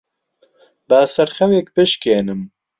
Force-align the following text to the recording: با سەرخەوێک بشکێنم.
با 0.89 1.01
سەرخەوێک 1.13 1.67
بشکێنم. 1.75 2.41